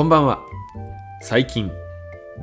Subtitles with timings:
[0.00, 0.42] こんばんは。
[1.20, 1.70] 最近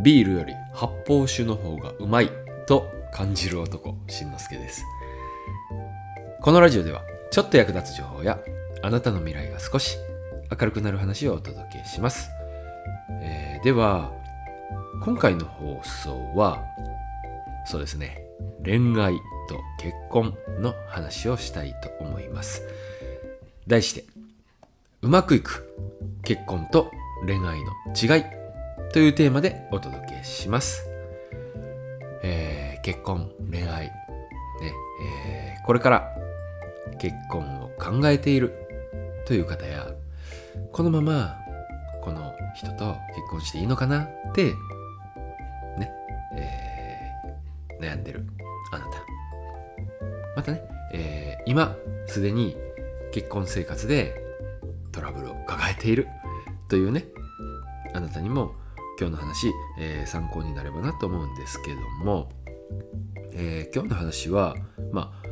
[0.04, 2.30] ビールより発泡酒の方がうまい
[2.68, 4.86] と感じる男しんのすけです。
[6.40, 8.40] このラジオではちょっと役立つ情報や
[8.84, 9.98] あなたの未来が少し
[10.52, 12.30] 明るくなる話をお届けします、
[13.24, 14.12] えー、では
[15.04, 16.64] 今回の放送は
[17.66, 18.24] そうですね
[18.64, 19.16] 恋愛
[19.50, 22.62] と結婚の話をしたいと思います。
[23.66, 24.06] 題して
[25.02, 25.74] うまくいく
[26.24, 26.92] 結婚と
[27.26, 28.26] 恋愛の違い
[28.94, 30.88] というテーマでお届けします。
[32.24, 33.92] えー、結婚、恋愛、ね、
[35.04, 36.16] えー、これから
[37.00, 38.54] 結婚を考えている
[39.26, 39.88] という方や、
[40.72, 41.38] このまま
[42.02, 44.54] この人と結婚していいのかなって、
[45.78, 45.92] ね、
[46.36, 48.26] えー、悩んでる
[48.72, 49.06] あなた。
[50.36, 50.62] またね、
[50.94, 52.56] えー、今すでに
[53.12, 54.24] 結婚生活で
[54.92, 56.08] トラブルを抱えている
[56.70, 57.06] というね、
[57.94, 58.54] あなたにも
[59.00, 62.30] 今日の話、えー、参考になればなと思うんですけども、
[63.32, 64.56] えー、今日の話は、
[64.92, 65.28] まあ、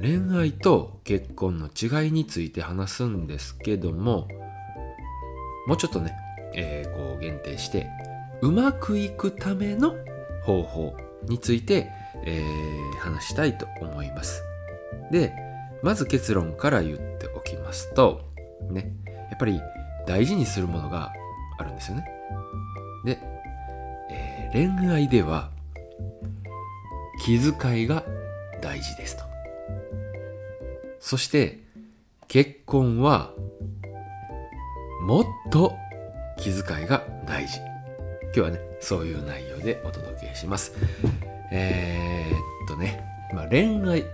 [0.00, 4.26] 恋愛と結婚の違いについて話すんですけども、
[5.66, 6.16] もうちょっとね、
[6.54, 7.88] えー、こう限定して、
[8.40, 9.94] うまくいくための
[10.44, 10.96] 方法
[11.28, 11.88] について、
[12.24, 14.42] えー、話したいと思います。
[15.12, 15.32] で、
[15.82, 18.22] まず結論から言っておきますと、
[18.70, 18.92] ね、
[19.30, 19.60] やっぱり
[20.06, 21.12] 大事にするものが
[21.58, 22.04] あるんですよね。
[23.04, 23.18] で、
[24.10, 25.50] えー、恋愛では
[27.24, 28.04] 気遣いが
[28.60, 29.24] 大事ですと。
[31.00, 31.58] そして
[32.28, 33.32] 結婚は
[35.02, 35.76] もっと
[36.38, 37.58] 気遣いが大事。
[38.26, 40.72] 今日はね、そういう内容でお届けします。
[41.50, 44.04] えー、っとね、まあ、恋愛、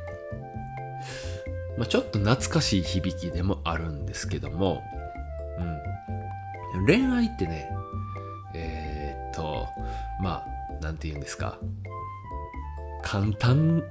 [1.77, 4.83] まあ、ちょっと懐かしい響きでもあるんですけども、
[6.87, 7.69] 恋愛ってね、
[8.55, 9.67] えー、っと、
[10.23, 10.45] ま
[10.81, 11.59] あ、なんて言うんですか。
[13.03, 13.83] 簡単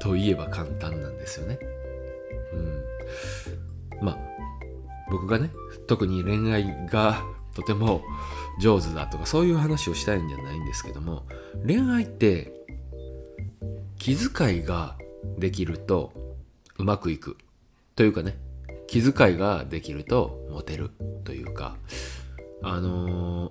[0.00, 1.58] といえば簡単なんですよね。
[2.52, 4.04] うん。
[4.04, 4.18] まあ、
[5.10, 5.50] 僕がね、
[5.86, 7.22] 特に恋愛が
[7.54, 8.02] とても
[8.60, 11.24] 上手だとかそういう話をしたいんじゃないんですけども、
[11.66, 12.52] 恋愛って
[13.98, 14.96] 気遣いが
[15.38, 16.12] できると
[16.78, 17.36] うまくいく
[17.94, 18.36] というかね、
[18.86, 20.90] 気遣いができるとモテる
[21.24, 21.76] というか、
[22.62, 23.50] あの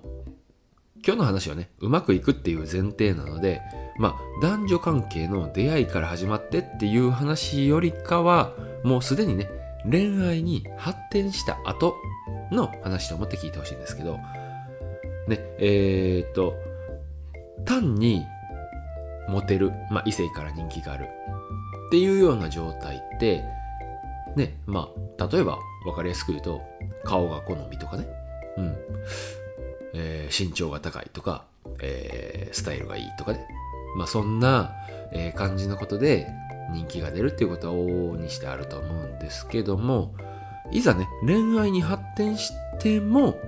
[1.04, 3.62] 今日の話はね、うまくいくっていう前提なので、
[3.98, 8.52] まあ、男女関係の出会いから始まってっていう話よりかは、
[8.84, 9.48] もうすでにね、
[9.90, 11.94] 恋愛に発展した後
[12.50, 14.18] の話と思って聞いてほしいんですけど、
[15.28, 16.54] ね、えー、っと、
[17.64, 18.24] 単に
[19.28, 23.44] モテる、まあ、異性から人気があるっていうような状態って、
[24.36, 26.62] ね、まあ、例えば分かりやすく言うと、
[27.04, 28.06] 顔が好みとかね、
[28.58, 28.76] うん。
[29.94, 31.44] えー、身長が高いとか、
[31.80, 33.46] えー、スタイルがいいとかね。
[33.96, 34.74] まあそんな、
[35.12, 36.28] えー、感じのことで
[36.70, 40.14] 人気が出るっていうことは往々にしてあると思うんですけども、
[40.70, 43.38] いざね、恋愛に発展しても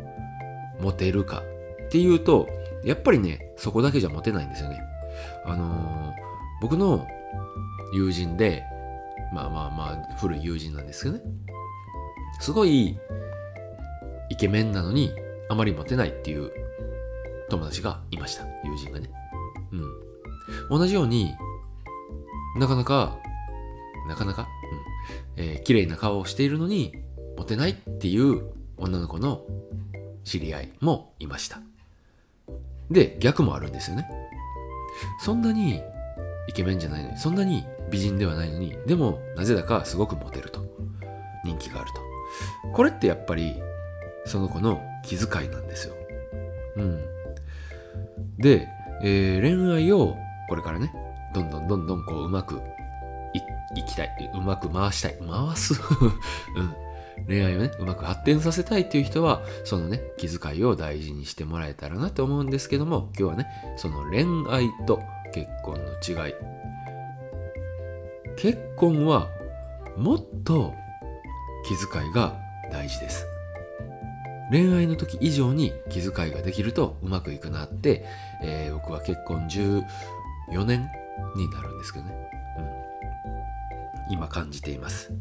[0.80, 1.42] モテるか
[1.86, 2.48] っていうと、
[2.84, 4.80] やっぱりね、そこだけじゃモテないんですよね。
[5.44, 6.14] あのー、
[6.62, 7.06] 僕の
[7.92, 8.64] 友人で、
[9.32, 11.22] まあまあまあ、古い友人なんですけどね。
[12.40, 12.98] すごい、
[14.30, 15.12] イケメンなのに
[15.48, 16.52] あまりモテないっていう
[17.48, 18.44] 友達がいました。
[18.64, 19.10] 友人がね。
[19.72, 19.76] う
[20.76, 20.78] ん。
[20.78, 21.34] 同じように、
[22.58, 23.18] なかなか、
[24.08, 24.48] なかなか、
[25.36, 26.92] うん、えー、綺麗な顔をしているのに、
[27.36, 29.42] モテないっていう女の子の
[30.24, 31.60] 知り合いもいました。
[32.90, 34.08] で、逆もあるんですよね。
[35.20, 35.82] そんなに
[36.48, 40.66] イケメンじゃないのに、そんなに美人ではないのに、でもなぜだかすごくモテると。
[41.44, 42.00] 人気があると。
[42.72, 43.62] これってやっぱり
[44.26, 45.94] その子の気遣いなんですよ。
[46.76, 47.04] うん。
[48.38, 48.68] で、
[49.02, 50.16] えー、恋愛を
[50.48, 50.92] これからね、
[51.34, 52.60] どんどんどんどんこううまく
[53.74, 54.30] いきたい。
[54.34, 55.18] うまく回したい。
[55.18, 55.74] 回す
[56.56, 56.74] うん。
[57.26, 63.46] 恋愛をね、うまく発展させたいっていう人は、そのね、気遣いを大事にしてもらえたらなと思うんですけども、今日はね、
[63.76, 65.02] その恋愛と
[65.32, 66.34] 結婚の違い。
[68.38, 69.28] 結婚は
[69.96, 70.72] もっと
[71.64, 72.36] 気遣いが
[72.70, 73.26] 大事です。
[74.52, 78.04] 恋愛の時以上に気遣いができるとうまくいくなって、
[78.40, 79.84] えー、僕は結婚14
[80.64, 80.88] 年
[81.34, 82.14] になるんですけどね、
[84.08, 85.12] うん、今感じています。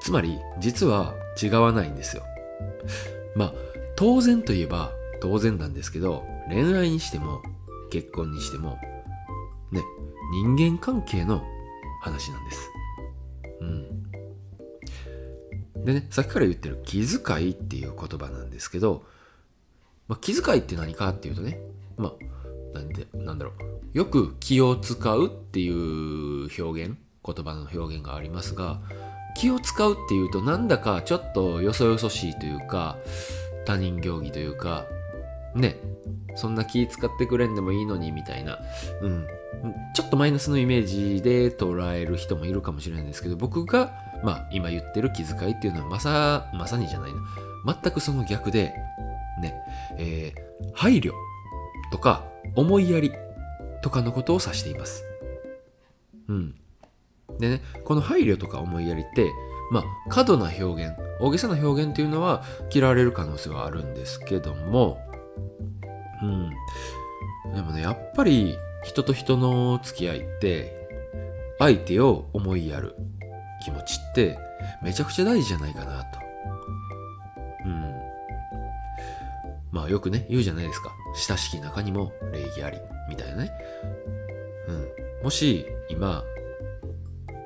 [0.00, 2.24] つまり実は違わないんですよ。
[3.36, 3.52] まあ
[3.94, 4.90] 当然といえば
[5.20, 7.40] 当然なんですけど恋愛にしても
[7.92, 8.78] 結婚にしても
[9.70, 9.80] ね
[10.32, 11.44] 人間関係の
[12.02, 12.70] 話なんです。
[13.60, 14.02] うん。
[15.84, 19.04] でね、さっきから言ってる気遣いっていう言葉なんですけど、
[20.08, 21.58] まあ、気遣いって何かっていうとね
[21.96, 22.12] ま
[22.74, 23.96] あなんでなんだろう。
[23.96, 28.80] よく気を使うっていう表現言葉の表現がありますが
[29.36, 32.96] 気を使うっていうとなんだかちょっとよそよそしいというか
[33.66, 34.86] 他人行儀というか
[35.54, 35.76] ね
[36.34, 38.58] そんな気使ってくれんでもいいのにみたいな、
[39.02, 39.26] うん、
[39.94, 43.92] ちょっとマイナスのイメージで捉える人もいるかもしれないんですけど僕が、
[44.24, 47.12] まあ、今言ってる気遣いっていうのはまさまさにじゃない
[47.64, 48.74] な全くその逆で
[49.40, 49.54] ね
[49.98, 51.12] えー、配慮
[51.90, 53.12] とか思いやり
[53.82, 55.04] とかのことを指しています。
[56.28, 56.54] うん。
[57.38, 59.30] でね、この配慮とか思いやりって、
[59.70, 64.98] まあ、過度な表現、大げさな表現っていうのは嫌われる可能性はあるんですけども、
[66.22, 66.50] うん。
[67.54, 70.82] でもね、やっぱり人と人の付き合いって、
[71.58, 72.96] 相手を思いやる
[73.64, 74.38] 気持ちって
[74.82, 76.18] めちゃくちゃ大事じゃないかなと。
[77.64, 77.94] うん。
[79.70, 80.92] まあよくね、言うじゃないですか。
[81.14, 83.52] 親しき中にも礼儀あり、みたいなね。
[84.68, 85.24] うん。
[85.24, 86.24] もし、今、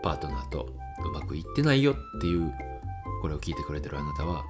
[0.03, 0.69] パートナーと
[1.05, 2.53] うまくいってないよっていう、
[3.21, 4.45] これを聞いてくれてるあなたは、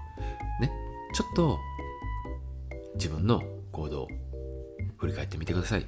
[0.60, 0.70] ね、
[1.12, 1.58] ちょっと、
[2.94, 3.42] 自分の
[3.72, 4.06] 行動、
[4.98, 5.86] 振り返ってみてください。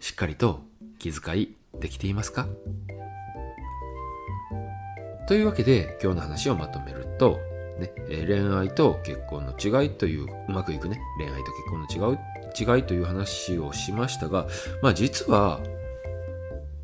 [0.00, 0.62] しっかりと
[0.98, 2.46] 気遣いできていますか？
[5.28, 7.38] というわけで今日の話をまとめると、
[7.78, 7.92] ね、
[8.26, 14.46] 恋愛と結婚の違いという、うまくいくね、恋愛と結婚の違う、違いという話をしましたが、
[14.82, 15.60] まあ実は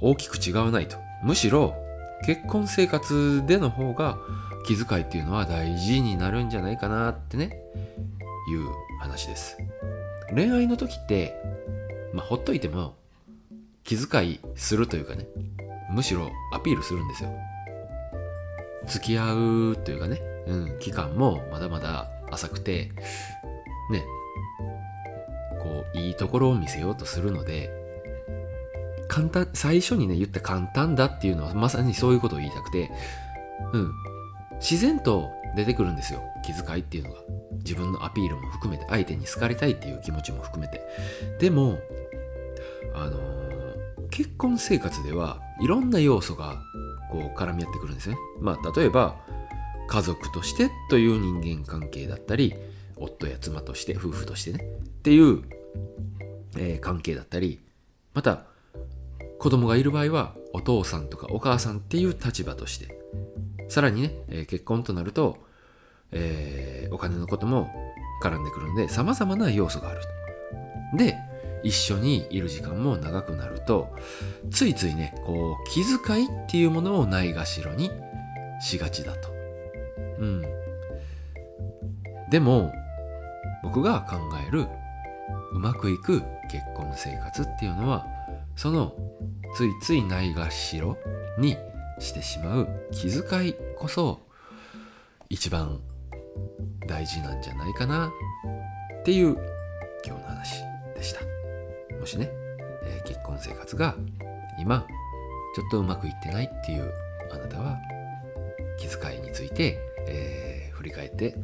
[0.00, 0.96] 大きく違わないと。
[1.22, 1.74] むしろ
[2.26, 4.18] 結婚生活での方が
[4.66, 7.62] 気遣いっていうのは大事になるんじゃないかなってね、
[8.50, 8.66] いう
[8.98, 9.56] 話です。
[10.34, 11.40] 恋愛の時って、
[12.12, 12.96] まあほっといても
[13.84, 15.26] 気遣いするというかね、
[15.90, 17.30] むしろアピールするんですよ。
[18.86, 22.90] 付き合うというかね、うん、期間もまだまだ浅くて、
[23.90, 24.04] ね、
[25.60, 27.70] こう、いいところを見せようとするので、
[29.08, 32.90] 簡単、最初にね、言った簡単だっていうのはまさにそういうことを言いたくて、
[33.72, 33.92] うん、
[34.54, 36.22] 自然と出てくるんですよ。
[36.42, 37.20] 気遣いっていうのが。
[37.64, 40.80] 自分のアピールも含めて、相手に好かれたいっていう気持ちも含めて。
[41.38, 41.78] でも、
[42.94, 43.61] あのー、
[44.12, 46.62] 結婚生活ではいろんな要素が
[47.10, 48.16] こう絡み合ってくるんですね。
[48.40, 49.16] まあ、例えば、
[49.88, 52.54] 家族としてという人間関係だったり
[52.96, 55.42] 夫や妻として夫婦としてねっていう、
[56.56, 57.60] えー、関係だったり
[58.14, 58.44] また
[59.38, 62.96] 子供がいる場合はお父さんとかお母さんっていう立場として
[63.68, 65.36] さらにね、えー、結婚となると、
[66.12, 67.68] えー、お金のことも
[68.22, 70.00] 絡んでくるんで様々な要素がある
[70.96, 71.18] で
[71.62, 73.94] 一緒にいる時間も長くなると
[74.50, 77.90] ついついねこう気遣いっていうものをないがしろに
[78.60, 79.32] しがちだと
[80.22, 80.42] うん。
[82.30, 82.72] でも、
[83.62, 84.16] 僕が考
[84.46, 84.66] える
[85.52, 88.06] うまくいく結婚生活っていうのは、
[88.56, 88.94] その
[89.54, 90.96] ついついないがしろ
[91.38, 91.56] に
[91.98, 94.20] してしまう気遣いこそ
[95.30, 95.80] 一番
[96.86, 98.12] 大事なんじゃないかな
[99.00, 99.36] っていう
[100.04, 100.62] 今日の話
[100.94, 101.31] でした。
[102.02, 102.28] もしね、
[102.84, 103.94] えー、結婚生活が
[104.58, 104.86] 今
[105.54, 106.92] ちょっとうまくいってないっていう
[107.30, 107.78] あなたは
[108.78, 111.34] 気遣いについてえー、振り返って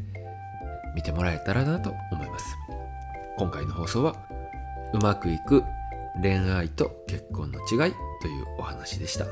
[0.94, 2.56] 見てもらえたらなと思います。
[3.36, 4.16] 今回の放送は
[4.92, 5.62] うまくいく
[6.20, 9.26] 恋愛と結婚の違いというお話でした。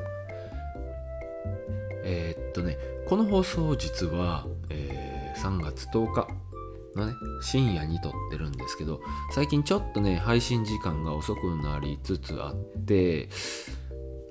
[2.04, 2.78] えー、っとね、
[3.08, 6.28] この放送実は、えー、3月10日
[6.96, 9.00] のね、深夜に撮ってるんですけど、
[9.34, 13.28] 最近ちょっとね、配信時間が遅くなりつつあって、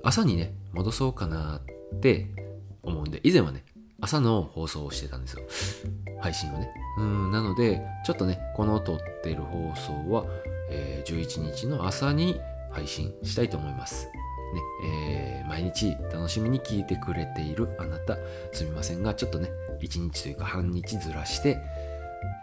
[0.02, 1.60] 朝にね、戻そうかな
[1.94, 2.26] って
[2.82, 3.64] 思うんで、以前はね、
[4.00, 5.42] 朝の放送をしてたんですよ。
[6.20, 6.70] 配信をね。
[6.98, 10.26] うん、なので、ちょっとね、この撮ってる放送は、
[10.70, 12.40] えー、11日の朝に
[12.72, 14.06] 配信したいと思います。
[14.54, 18.16] ね、えー、毎日楽しみに聞いてくれているあなた、
[18.52, 21.58] すみませんが、ちょっとね、1日というか半日ずらして、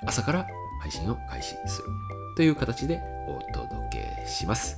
[0.05, 0.47] 朝から
[0.81, 1.87] 配信を開始する
[2.35, 3.75] という形でお届
[4.23, 4.77] けします。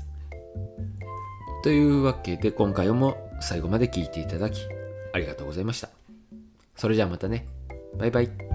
[1.63, 4.61] というわけで、今回も最後まで聴いていただき、
[5.13, 5.89] ありがとうございました。
[6.75, 7.47] それじゃあまたね。
[7.97, 8.54] バイバイ。